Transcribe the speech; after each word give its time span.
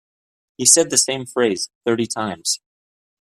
He 0.57 0.65
said 0.65 0.89
the 0.89 0.97
same 0.97 1.27
phrase 1.27 1.69
thirty 1.85 2.07
times. 2.07 2.59